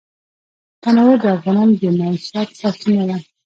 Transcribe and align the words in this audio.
تنوع 0.83 1.15
د 1.21 1.25
افغانانو 1.37 1.73
د 1.81 1.83
معیشت 1.99 2.49
سرچینه 2.59 3.03
ده. 3.09 3.17